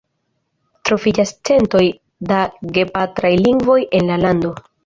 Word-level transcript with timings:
Troviĝas 0.89 1.33
centoj 1.51 1.83
da 2.33 2.41
gepatraj 2.79 3.35
lingvoj 3.45 3.81
en 4.01 4.13
la 4.15 4.21
lando. 4.27 4.57